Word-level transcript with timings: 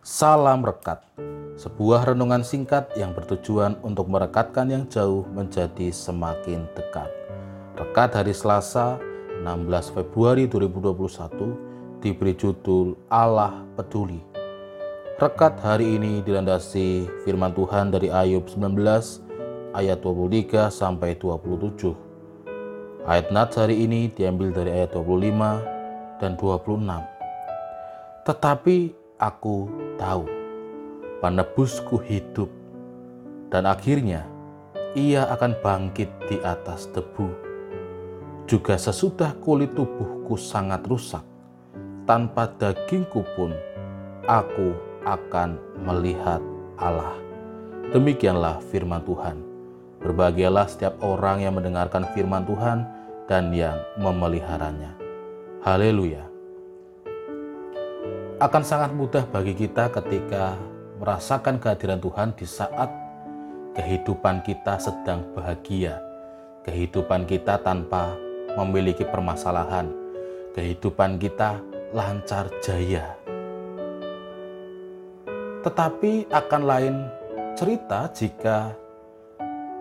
Salam 0.00 0.64
Rekat, 0.64 1.04
sebuah 1.60 2.08
renungan 2.08 2.40
singkat 2.40 2.88
yang 2.96 3.12
bertujuan 3.12 3.76
untuk 3.84 4.08
merekatkan 4.08 4.64
yang 4.72 4.88
jauh 4.88 5.28
menjadi 5.28 5.92
semakin 5.92 6.64
dekat. 6.72 7.12
Rekat 7.76 8.16
hari 8.16 8.32
Selasa, 8.32 8.96
16 9.44 9.92
Februari 9.92 10.48
2021, 10.48 12.00
diberi 12.00 12.32
judul 12.32 12.96
Allah 13.12 13.60
Peduli. 13.76 14.24
Rekat 15.20 15.60
hari 15.60 16.00
ini 16.00 16.24
dilandasi 16.24 17.04
firman 17.28 17.52
Tuhan 17.52 17.92
dari 17.92 18.08
Ayub 18.08 18.48
19 18.48 18.72
ayat 19.76 20.00
23 20.00 20.72
sampai 20.72 21.12
27. 21.20 23.04
Ayat 23.04 23.28
nats 23.28 23.52
hari 23.52 23.84
ini 23.84 24.08
diambil 24.08 24.48
dari 24.48 24.80
ayat 24.80 24.96
25 24.96 26.24
dan 26.24 26.40
26. 26.40 26.88
Tetapi 28.24 28.99
aku 29.20 29.68
tahu 30.00 30.24
penebusku 31.20 32.00
hidup 32.00 32.48
dan 33.52 33.68
akhirnya 33.68 34.24
ia 34.96 35.28
akan 35.28 35.52
bangkit 35.60 36.08
di 36.26 36.40
atas 36.40 36.88
debu. 36.90 37.28
Juga 38.48 38.74
sesudah 38.74 39.36
kulit 39.38 39.76
tubuhku 39.78 40.34
sangat 40.34 40.82
rusak, 40.90 41.22
tanpa 42.08 42.50
dagingku 42.58 43.22
pun 43.38 43.54
aku 44.26 44.74
akan 45.06 45.54
melihat 45.86 46.42
Allah. 46.80 47.14
Demikianlah 47.94 48.58
firman 48.72 49.04
Tuhan. 49.06 49.38
Berbahagialah 50.00 50.66
setiap 50.66 50.96
orang 51.04 51.44
yang 51.44 51.54
mendengarkan 51.54 52.08
firman 52.16 52.42
Tuhan 52.48 52.88
dan 53.28 53.52
yang 53.54 53.78
memeliharanya. 54.00 54.96
Haleluya 55.60 56.29
akan 58.40 58.64
sangat 58.64 58.96
mudah 58.96 59.28
bagi 59.28 59.52
kita 59.52 59.92
ketika 59.92 60.56
merasakan 60.96 61.60
kehadiran 61.60 62.00
Tuhan 62.00 62.32
di 62.32 62.48
saat 62.48 62.88
kehidupan 63.76 64.40
kita 64.40 64.80
sedang 64.80 65.28
bahagia, 65.36 66.00
kehidupan 66.64 67.28
kita 67.28 67.60
tanpa 67.60 68.16
memiliki 68.56 69.04
permasalahan, 69.04 69.92
kehidupan 70.56 71.20
kita 71.20 71.60
lancar 71.92 72.48
jaya. 72.64 73.12
Tetapi 75.60 76.32
akan 76.32 76.62
lain 76.64 76.96
cerita 77.52 78.08
jika 78.08 78.72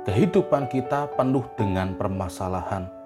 kehidupan 0.04 0.68
kita 0.68 1.08
penuh 1.16 1.48
dengan 1.56 1.96
permasalahan 1.96 2.99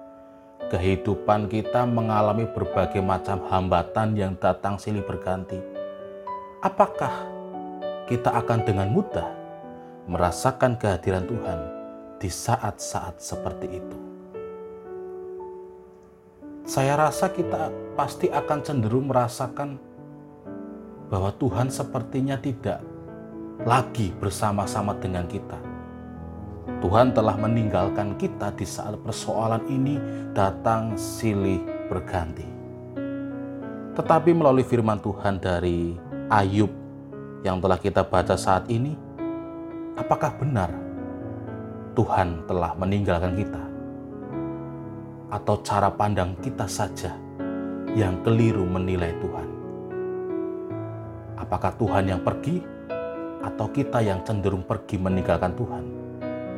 kehidupan 0.74 1.46
kita 1.46 1.86
mengalami 1.86 2.50
berbagai 2.50 2.98
macam 2.98 3.46
hambatan 3.46 4.18
yang 4.18 4.34
datang 4.34 4.74
silih 4.74 5.06
berganti, 5.06 5.62
apakah 6.66 7.30
kita 8.10 8.34
akan 8.34 8.66
dengan 8.66 8.90
mudah 8.90 9.30
merasakan 10.10 10.74
kehadiran 10.74 11.30
Tuhan 11.30 11.58
di 12.18 12.26
saat-saat 12.26 13.22
seperti 13.22 13.66
itu? 13.70 13.98
Saya 16.66 16.98
rasa 16.98 17.30
kita 17.30 17.70
pasti 17.94 18.26
akan 18.34 18.58
cenderung 18.66 19.06
merasakan 19.06 19.78
bahwa 21.06 21.30
Tuhan 21.38 21.70
sepertinya 21.70 22.34
tidak 22.34 22.82
lagi 23.62 24.10
bersama-sama 24.18 24.98
dengan 24.98 25.30
kita 25.30 25.73
Tuhan 26.84 27.16
telah 27.16 27.32
meninggalkan 27.40 28.12
kita 28.20 28.52
di 28.52 28.68
saat 28.68 28.92
persoalan 29.00 29.64
ini 29.72 29.96
datang 30.36 30.92
silih 31.00 31.64
berganti. 31.88 32.44
Tetapi 33.96 34.36
melalui 34.36 34.68
firman 34.68 35.00
Tuhan 35.00 35.40
dari 35.40 35.96
Ayub 36.28 36.68
yang 37.40 37.56
telah 37.64 37.80
kita 37.80 38.04
baca 38.04 38.36
saat 38.36 38.68
ini, 38.68 38.92
apakah 39.96 40.36
benar 40.36 40.76
Tuhan 41.96 42.44
telah 42.44 42.76
meninggalkan 42.76 43.32
kita? 43.32 43.64
Atau 45.32 45.64
cara 45.64 45.88
pandang 45.88 46.36
kita 46.44 46.68
saja 46.68 47.16
yang 47.96 48.20
keliru 48.20 48.68
menilai 48.68 49.16
Tuhan? 49.24 49.48
Apakah 51.40 51.72
Tuhan 51.80 52.12
yang 52.12 52.20
pergi 52.20 52.60
atau 53.40 53.72
kita 53.72 54.04
yang 54.04 54.20
cenderung 54.20 54.68
pergi 54.68 55.00
meninggalkan 55.00 55.56
Tuhan? 55.56 56.03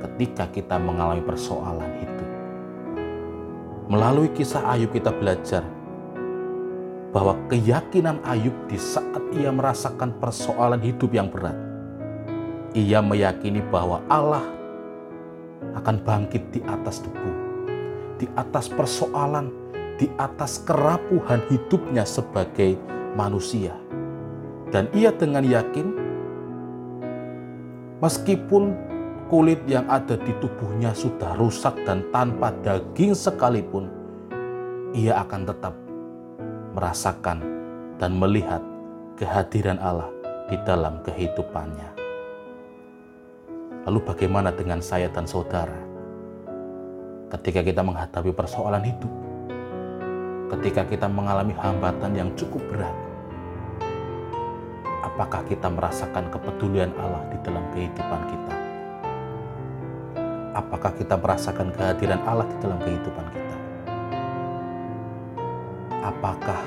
Ketika 0.06 0.47
kita 0.55 0.78
mengalami 0.78 1.27
persoalan 1.27 1.91
itu. 1.99 2.25
Melalui 3.91 4.31
kisah 4.31 4.62
Ayub 4.71 4.94
kita 4.94 5.11
belajar 5.11 5.67
bahwa 7.11 7.34
keyakinan 7.50 8.22
Ayub 8.22 8.55
di 8.71 8.78
saat 8.78 9.22
ia 9.34 9.50
merasakan 9.50 10.15
persoalan 10.22 10.78
hidup 10.83 11.11
yang 11.11 11.27
berat, 11.27 11.55
ia 12.75 13.03
meyakini 13.03 13.62
bahwa 13.67 14.03
Allah 14.06 14.43
akan 15.75 16.03
bangkit 16.03 16.43
di 16.55 16.61
atas 16.67 17.03
debu, 17.03 17.31
di 18.23 18.27
atas 18.34 18.67
persoalan, 18.71 19.50
di 19.97 20.06
atas 20.19 20.62
kerapuhan 20.62 21.43
hidupnya 21.50 22.03
sebagai 22.06 22.78
manusia. 23.15 23.75
Dan 24.75 24.91
ia 24.93 25.15
dengan 25.15 25.47
yakin, 25.47 25.94
meskipun 28.03 28.75
kulit 29.26 29.59
yang 29.66 29.87
ada 29.91 30.14
di 30.14 30.31
tubuhnya 30.38 30.94
sudah 30.94 31.34
rusak 31.34 31.75
dan 31.82 32.06
tanpa 32.14 32.54
daging 32.62 33.10
sekalipun, 33.10 33.91
ia 34.94 35.19
akan 35.19 35.42
tetap 35.42 35.75
merasakan 36.78 37.42
dan 37.98 38.14
melihat 38.14 38.62
kehadiran 39.19 39.82
Allah 39.82 40.10
di 40.47 40.56
dalam 40.62 41.03
kehidupannya. 41.03 41.91
Lalu, 43.87 43.98
bagaimana 44.03 44.50
dengan 44.50 44.82
saya 44.82 45.10
dan 45.10 45.26
saudara 45.26 45.78
ketika 47.26 47.62
kita 47.66 47.82
menghadapi 47.82 48.31
persoalan 48.31 48.82
hidup? 48.82 49.12
Ketika 50.47 50.87
kita 50.87 51.10
mengalami 51.10 51.58
hambatan 51.58 52.14
yang 52.14 52.31
cukup 52.38 52.62
berat, 52.70 52.94
apakah 55.03 55.43
kita 55.50 55.66
merasakan 55.66 56.31
kepedulian 56.31 56.94
Allah 57.03 57.26
di 57.34 57.38
dalam 57.43 57.66
kehidupan 57.75 58.22
kita? 58.31 58.75
Apakah 60.56 60.89
kita 60.97 61.21
merasakan 61.21 61.69
kehadiran 61.77 62.25
Allah 62.25 62.49
di 62.49 62.56
dalam 62.65 62.81
kehidupan 62.81 63.27
kita? 63.28 63.56
Apakah 66.00 66.61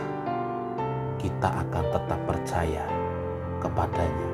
kita 1.18 1.50
akan 1.66 1.86
tetap 1.90 2.20
percaya 2.30 2.86
kepadanya? 3.58 4.30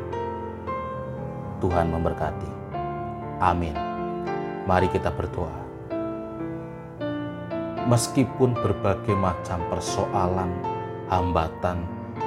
Tuhan 1.63 1.87
memberkati. 1.87 2.51
Amin. 3.39 3.73
Mari 4.67 4.91
kita 4.91 5.07
berdoa. 5.15 5.63
Meskipun 7.85 8.57
berbagai 8.59 9.13
macam 9.13 9.61
persoalan, 9.69 10.51
hambatan, 11.07 11.85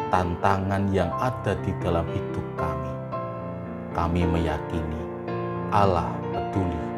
tantangan 0.08 0.86
yang 0.94 1.10
ada 1.18 1.58
di 1.66 1.74
dalam 1.82 2.06
hidup 2.08 2.46
kami, 2.54 2.92
kami 3.90 4.22
meyakini 4.22 5.02
Allah 5.74 6.06
peduli 6.30 6.97